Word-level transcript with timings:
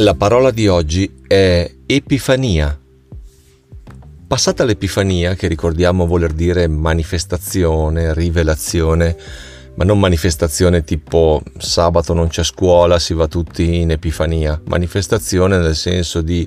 La 0.00 0.14
parola 0.14 0.52
di 0.52 0.68
oggi 0.68 1.12
è 1.26 1.68
Epifania. 1.84 2.78
Passata 4.28 4.62
l'Epifania, 4.62 5.34
che 5.34 5.48
ricordiamo 5.48 6.06
voler 6.06 6.32
dire 6.34 6.68
manifestazione, 6.68 8.14
rivelazione, 8.14 9.16
ma 9.74 9.82
non 9.82 9.98
manifestazione 9.98 10.84
tipo 10.84 11.42
sabato 11.58 12.14
non 12.14 12.28
c'è 12.28 12.44
scuola, 12.44 13.00
si 13.00 13.12
va 13.12 13.26
tutti 13.26 13.80
in 13.80 13.90
Epifania, 13.90 14.62
manifestazione 14.66 15.58
nel 15.58 15.74
senso 15.74 16.20
di 16.20 16.46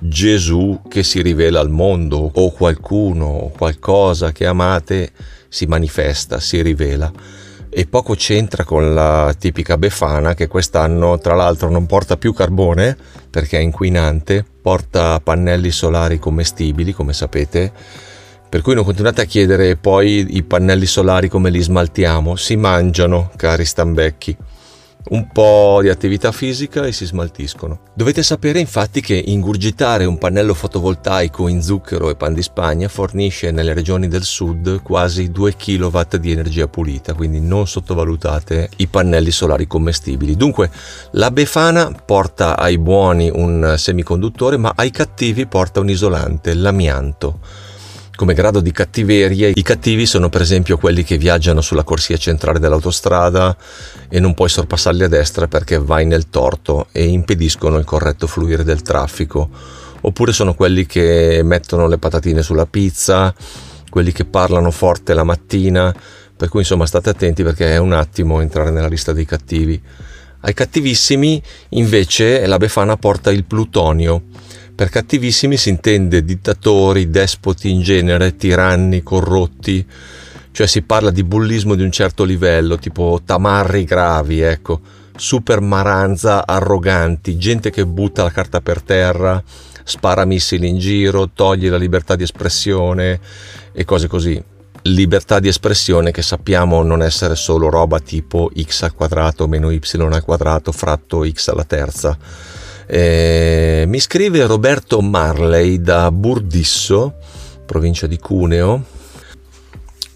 Gesù 0.00 0.82
che 0.88 1.02
si 1.02 1.22
rivela 1.22 1.58
al 1.58 1.70
mondo 1.70 2.30
o 2.34 2.52
qualcuno 2.52 3.24
o 3.26 3.48
qualcosa 3.48 4.30
che 4.30 4.46
amate 4.46 5.10
si 5.48 5.66
manifesta, 5.66 6.38
si 6.38 6.62
rivela 6.62 7.12
e 7.78 7.86
poco 7.86 8.14
c'entra 8.14 8.64
con 8.64 8.94
la 8.94 9.34
tipica 9.38 9.76
Befana 9.76 10.32
che 10.32 10.46
quest'anno 10.48 11.18
tra 11.18 11.34
l'altro 11.34 11.68
non 11.68 11.84
porta 11.84 12.16
più 12.16 12.32
carbone 12.32 12.96
perché 13.28 13.58
è 13.58 13.60
inquinante, 13.60 14.42
porta 14.62 15.20
pannelli 15.20 15.70
solari 15.70 16.18
commestibili 16.18 16.94
come 16.94 17.12
sapete, 17.12 17.70
per 18.48 18.62
cui 18.62 18.72
non 18.72 18.82
continuate 18.82 19.20
a 19.20 19.24
chiedere 19.26 19.76
poi 19.76 20.36
i 20.38 20.42
pannelli 20.42 20.86
solari 20.86 21.28
come 21.28 21.50
li 21.50 21.60
smaltiamo, 21.60 22.34
si 22.34 22.56
mangiano 22.56 23.30
cari 23.36 23.66
stambecchi 23.66 24.34
un 25.10 25.28
po' 25.28 25.78
di 25.82 25.88
attività 25.88 26.32
fisica 26.32 26.84
e 26.84 26.92
si 26.92 27.04
smaltiscono. 27.04 27.80
Dovete 27.94 28.22
sapere 28.22 28.58
infatti 28.58 29.00
che 29.00 29.14
ingurgitare 29.14 30.04
un 30.04 30.18
pannello 30.18 30.54
fotovoltaico 30.54 31.48
in 31.48 31.62
zucchero 31.62 32.10
e 32.10 32.16
pan 32.16 32.34
di 32.34 32.42
Spagna 32.42 32.88
fornisce 32.88 33.50
nelle 33.50 33.72
regioni 33.72 34.08
del 34.08 34.24
sud 34.24 34.82
quasi 34.82 35.30
2 35.30 35.54
kW 35.56 36.00
di 36.18 36.32
energia 36.32 36.68
pulita, 36.68 37.14
quindi 37.14 37.40
non 37.40 37.66
sottovalutate 37.66 38.70
i 38.76 38.86
pannelli 38.86 39.30
solari 39.30 39.66
commestibili. 39.66 40.36
Dunque 40.36 40.70
la 41.12 41.30
Befana 41.30 41.92
porta 42.04 42.56
ai 42.56 42.78
buoni 42.78 43.30
un 43.32 43.74
semiconduttore, 43.76 44.56
ma 44.56 44.72
ai 44.74 44.90
cattivi 44.90 45.46
porta 45.46 45.80
un 45.80 45.90
isolante, 45.90 46.54
l'amianto 46.54 47.64
come 48.16 48.34
grado 48.34 48.60
di 48.60 48.72
cattiveria. 48.72 49.48
I 49.54 49.62
cattivi 49.62 50.06
sono 50.06 50.28
per 50.28 50.40
esempio 50.40 50.78
quelli 50.78 51.04
che 51.04 51.18
viaggiano 51.18 51.60
sulla 51.60 51.84
corsia 51.84 52.16
centrale 52.16 52.58
dell'autostrada 52.58 53.56
e 54.08 54.18
non 54.18 54.34
puoi 54.34 54.48
sorpassarli 54.48 55.04
a 55.04 55.08
destra 55.08 55.46
perché 55.46 55.78
vai 55.78 56.06
nel 56.06 56.28
torto 56.28 56.88
e 56.90 57.04
impediscono 57.04 57.76
il 57.76 57.84
corretto 57.84 58.26
fluire 58.26 58.64
del 58.64 58.82
traffico. 58.82 59.48
Oppure 60.00 60.32
sono 60.32 60.54
quelli 60.54 60.86
che 60.86 61.42
mettono 61.44 61.86
le 61.86 61.98
patatine 61.98 62.42
sulla 62.42 62.66
pizza, 62.66 63.34
quelli 63.90 64.12
che 64.12 64.24
parlano 64.24 64.70
forte 64.70 65.14
la 65.14 65.24
mattina, 65.24 65.94
per 66.36 66.48
cui 66.48 66.60
insomma 66.60 66.86
state 66.86 67.10
attenti 67.10 67.42
perché 67.42 67.72
è 67.72 67.76
un 67.76 67.92
attimo 67.92 68.40
entrare 68.40 68.70
nella 68.70 68.88
lista 68.88 69.12
dei 69.12 69.24
cattivi. 69.24 69.80
Ai 70.40 70.54
cattivissimi 70.54 71.42
invece 71.70 72.46
la 72.46 72.56
Befana 72.56 72.96
porta 72.96 73.30
il 73.30 73.44
plutonio 73.44 74.22
per 74.76 74.90
cattivissimi 74.90 75.56
si 75.56 75.70
intende 75.70 76.22
dittatori, 76.22 77.08
despoti 77.08 77.70
in 77.70 77.80
genere, 77.80 78.36
tiranni, 78.36 79.02
corrotti, 79.02 79.84
cioè 80.52 80.66
si 80.66 80.82
parla 80.82 81.10
di 81.10 81.24
bullismo 81.24 81.74
di 81.74 81.82
un 81.82 81.90
certo 81.90 82.24
livello, 82.24 82.76
tipo 82.76 83.22
tamarri 83.24 83.84
gravi, 83.84 84.42
ecco, 84.42 84.80
super 85.16 85.62
maranza, 85.62 86.46
arroganti, 86.46 87.38
gente 87.38 87.70
che 87.70 87.86
butta 87.86 88.22
la 88.22 88.30
carta 88.30 88.60
per 88.60 88.82
terra, 88.82 89.42
spara 89.82 90.26
missili 90.26 90.68
in 90.68 90.78
giro, 90.78 91.30
toglie 91.30 91.70
la 91.70 91.78
libertà 91.78 92.14
di 92.14 92.24
espressione 92.24 93.18
e 93.72 93.84
cose 93.86 94.08
così. 94.08 94.42
Libertà 94.82 95.40
di 95.40 95.48
espressione 95.48 96.10
che 96.10 96.20
sappiamo 96.20 96.82
non 96.82 97.02
essere 97.02 97.34
solo 97.34 97.70
roba 97.70 97.98
tipo 97.98 98.50
x 98.54 98.82
al 98.82 98.92
quadrato 98.92 99.48
meno 99.48 99.70
y 99.70 99.80
al 99.98 100.22
quadrato 100.22 100.70
fratto 100.70 101.26
x 101.26 101.48
alla 101.48 101.64
terza 101.64 102.16
eh, 102.86 103.84
mi 103.86 103.98
scrive 103.98 104.46
Roberto 104.46 105.00
Marley 105.00 105.80
da 105.80 106.10
Burdisso, 106.12 107.14
provincia 107.64 108.06
di 108.06 108.18
Cuneo. 108.18 108.84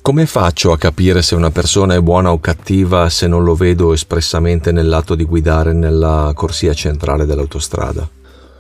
Come 0.03 0.25
faccio 0.27 0.73
a 0.73 0.79
capire 0.79 1.21
se 1.21 1.35
una 1.35 1.51
persona 1.51 1.95
è 1.95 2.01
buona 2.01 2.33
o 2.33 2.41
cattiva 2.41 3.11
se 3.11 3.27
non 3.27 3.45
lo 3.45 3.55
vedo 3.55 3.93
espressamente 3.93 4.73
nell'atto 4.73 5.15
di 5.15 5.25
guidare 5.25 5.73
nella 5.73 6.33
corsia 6.35 6.73
centrale 6.73 7.27
dell'autostrada? 7.27 8.09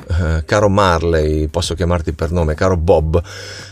Uh, 0.06 0.42
caro 0.44 0.68
Marley, 0.68 1.46
posso 1.46 1.74
chiamarti 1.74 2.12
per 2.12 2.32
nome, 2.32 2.54
caro 2.54 2.76
Bob, 2.76 3.22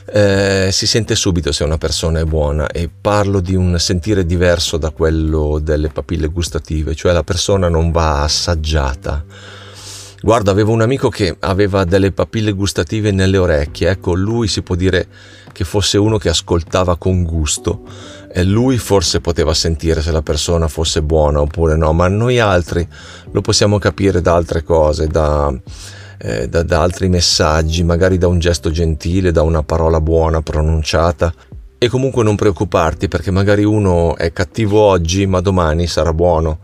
eh, 0.06 0.68
si 0.70 0.86
sente 0.86 1.16
subito 1.16 1.50
se 1.50 1.64
una 1.64 1.78
persona 1.78 2.20
è 2.20 2.24
buona 2.24 2.68
e 2.68 2.88
parlo 2.88 3.40
di 3.40 3.56
un 3.56 3.76
sentire 3.80 4.24
diverso 4.24 4.76
da 4.76 4.90
quello 4.90 5.58
delle 5.60 5.88
papille 5.88 6.28
gustative, 6.28 6.94
cioè 6.94 7.12
la 7.12 7.24
persona 7.24 7.68
non 7.68 7.90
va 7.90 8.22
assaggiata 8.22 9.24
Guarda, 10.20 10.50
avevo 10.50 10.72
un 10.72 10.80
amico 10.80 11.10
che 11.10 11.36
aveva 11.38 11.84
delle 11.84 12.10
papille 12.10 12.50
gustative 12.50 13.12
nelle 13.12 13.38
orecchie, 13.38 13.90
ecco, 13.90 14.14
lui 14.14 14.48
si 14.48 14.62
può 14.62 14.74
dire 14.74 15.06
che 15.52 15.64
fosse 15.64 15.96
uno 15.96 16.18
che 16.18 16.28
ascoltava 16.28 16.96
con 16.96 17.22
gusto. 17.22 17.82
E 18.30 18.42
lui 18.42 18.78
forse 18.78 19.20
poteva 19.20 19.54
sentire 19.54 20.02
se 20.02 20.10
la 20.10 20.20
persona 20.20 20.66
fosse 20.66 21.02
buona 21.02 21.40
oppure 21.40 21.76
no, 21.76 21.92
ma 21.92 22.08
noi 22.08 22.40
altri 22.40 22.86
lo 23.30 23.40
possiamo 23.40 23.78
capire 23.78 24.20
da 24.20 24.34
altre 24.34 24.64
cose, 24.64 25.06
da, 25.06 25.52
eh, 26.18 26.48
da, 26.48 26.62
da 26.64 26.82
altri 26.82 27.08
messaggi, 27.08 27.84
magari 27.84 28.18
da 28.18 28.26
un 28.26 28.40
gesto 28.40 28.70
gentile, 28.70 29.30
da 29.30 29.42
una 29.42 29.62
parola 29.62 30.00
buona 30.00 30.42
pronunciata. 30.42 31.32
E 31.78 31.88
comunque 31.88 32.24
non 32.24 32.34
preoccuparti 32.34 33.06
perché 33.06 33.30
magari 33.30 33.62
uno 33.62 34.16
è 34.16 34.32
cattivo 34.32 34.80
oggi 34.80 35.26
ma 35.26 35.40
domani 35.40 35.86
sarà 35.86 36.12
buono 36.12 36.58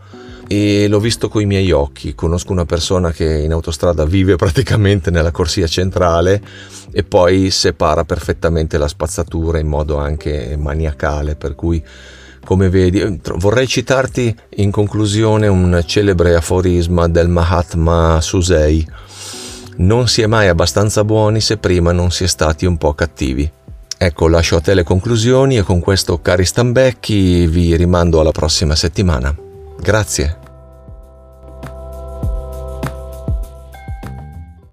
e 0.46 0.86
l'ho 0.88 1.00
visto 1.00 1.28
coi 1.28 1.46
miei 1.46 1.70
occhi. 1.70 2.14
Conosco 2.14 2.52
una 2.52 2.64
persona 2.64 3.12
che 3.12 3.24
in 3.24 3.52
autostrada 3.52 4.04
vive 4.04 4.36
praticamente 4.36 5.10
nella 5.10 5.30
corsia 5.30 5.66
centrale 5.66 6.40
e 6.90 7.02
poi 7.02 7.50
separa 7.50 8.04
perfettamente 8.04 8.78
la 8.78 8.88
spazzatura 8.88 9.58
in 9.58 9.66
modo 9.66 9.96
anche 9.96 10.56
maniacale, 10.56 11.36
per 11.36 11.54
cui 11.54 11.82
come 12.44 12.68
vedi, 12.68 13.20
vorrei 13.36 13.66
citarti 13.66 14.34
in 14.56 14.70
conclusione 14.70 15.46
un 15.46 15.82
celebre 15.86 16.34
aforisma 16.34 17.08
del 17.08 17.28
Mahatma 17.28 18.20
Susei. 18.20 18.86
Non 19.76 20.06
si 20.08 20.20
è 20.22 20.26
mai 20.26 20.48
abbastanza 20.48 21.04
buoni 21.04 21.40
se 21.40 21.56
prima 21.56 21.90
non 21.92 22.10
si 22.10 22.24
è 22.24 22.26
stati 22.26 22.66
un 22.66 22.76
po' 22.76 22.92
cattivi. 22.92 23.50
Ecco, 23.96 24.28
lascio 24.28 24.56
a 24.56 24.60
te 24.60 24.74
le 24.74 24.82
conclusioni 24.82 25.56
e 25.56 25.62
con 25.62 25.80
questo, 25.80 26.20
cari 26.20 26.44
Stambecchi, 26.44 27.46
vi 27.46 27.74
rimando 27.74 28.20
alla 28.20 28.32
prossima 28.32 28.76
settimana. 28.76 29.43
Grazie. 29.80 30.43